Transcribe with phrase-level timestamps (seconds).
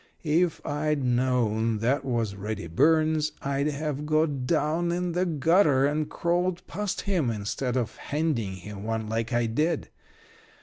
[0.23, 6.09] If I'd known that was Reddy Burns, I'd have got down in the gutter and
[6.09, 9.89] crawled past him instead of handing him one like I did.